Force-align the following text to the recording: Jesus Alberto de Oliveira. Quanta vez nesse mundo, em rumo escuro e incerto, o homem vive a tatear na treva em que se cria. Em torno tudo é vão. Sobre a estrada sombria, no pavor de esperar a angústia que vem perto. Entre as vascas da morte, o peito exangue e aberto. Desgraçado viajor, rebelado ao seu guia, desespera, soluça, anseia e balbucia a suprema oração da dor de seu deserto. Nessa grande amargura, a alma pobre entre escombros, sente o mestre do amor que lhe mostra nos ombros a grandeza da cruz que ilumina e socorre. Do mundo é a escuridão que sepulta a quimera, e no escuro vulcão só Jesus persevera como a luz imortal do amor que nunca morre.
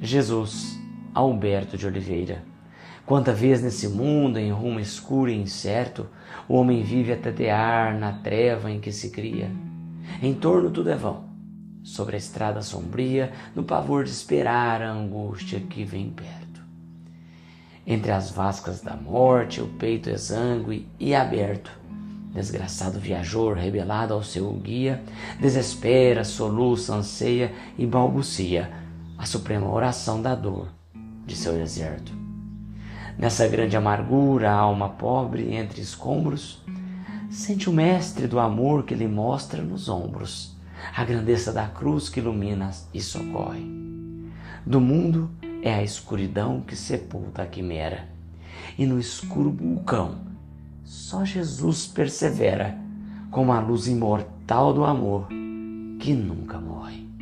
Jesus 0.00 0.78
Alberto 1.14 1.78
de 1.78 1.86
Oliveira. 1.86 2.44
Quanta 3.06 3.32
vez 3.32 3.62
nesse 3.62 3.88
mundo, 3.88 4.38
em 4.38 4.50
rumo 4.50 4.78
escuro 4.78 5.30
e 5.30 5.36
incerto, 5.36 6.06
o 6.46 6.54
homem 6.54 6.82
vive 6.82 7.12
a 7.12 7.16
tatear 7.16 7.98
na 7.98 8.12
treva 8.12 8.70
em 8.70 8.78
que 8.78 8.92
se 8.92 9.10
cria. 9.10 9.50
Em 10.22 10.34
torno 10.34 10.70
tudo 10.70 10.90
é 10.90 10.96
vão. 10.96 11.24
Sobre 11.82 12.16
a 12.16 12.18
estrada 12.18 12.60
sombria, 12.60 13.32
no 13.54 13.62
pavor 13.62 14.04
de 14.04 14.10
esperar 14.10 14.82
a 14.82 14.92
angústia 14.92 15.60
que 15.60 15.82
vem 15.84 16.10
perto. 16.10 16.60
Entre 17.86 18.10
as 18.10 18.30
vascas 18.30 18.82
da 18.82 18.96
morte, 18.96 19.62
o 19.62 19.68
peito 19.68 20.10
exangue 20.10 20.86
e 20.98 21.14
aberto. 21.14 21.70
Desgraçado 22.34 22.98
viajor, 22.98 23.56
rebelado 23.56 24.12
ao 24.12 24.22
seu 24.22 24.52
guia, 24.52 25.02
desespera, 25.40 26.22
soluça, 26.22 26.94
anseia 26.94 27.54
e 27.78 27.86
balbucia 27.86 28.85
a 29.26 29.28
suprema 29.28 29.68
oração 29.68 30.22
da 30.22 30.36
dor 30.36 30.68
de 31.26 31.34
seu 31.34 31.54
deserto. 31.54 32.12
Nessa 33.18 33.48
grande 33.48 33.76
amargura, 33.76 34.52
a 34.52 34.54
alma 34.54 34.90
pobre 34.90 35.52
entre 35.52 35.80
escombros, 35.80 36.62
sente 37.28 37.68
o 37.68 37.72
mestre 37.72 38.28
do 38.28 38.38
amor 38.38 38.84
que 38.84 38.94
lhe 38.94 39.08
mostra 39.08 39.60
nos 39.60 39.88
ombros 39.88 40.56
a 40.94 41.04
grandeza 41.04 41.52
da 41.52 41.66
cruz 41.66 42.08
que 42.08 42.20
ilumina 42.20 42.70
e 42.94 43.02
socorre. 43.02 43.66
Do 44.64 44.80
mundo 44.80 45.28
é 45.60 45.74
a 45.74 45.82
escuridão 45.82 46.60
que 46.60 46.76
sepulta 46.76 47.42
a 47.42 47.46
quimera, 47.46 48.08
e 48.78 48.86
no 48.86 48.96
escuro 48.96 49.50
vulcão 49.50 50.20
só 50.84 51.24
Jesus 51.24 51.84
persevera 51.84 52.78
como 53.32 53.52
a 53.52 53.58
luz 53.58 53.88
imortal 53.88 54.72
do 54.72 54.84
amor 54.84 55.26
que 55.98 56.14
nunca 56.14 56.60
morre. 56.60 57.15